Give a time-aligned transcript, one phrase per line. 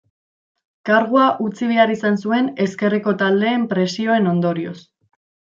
[0.89, 4.77] Kargua utzi behar izan zuen ezkerreko taldeen presioen ondorioz.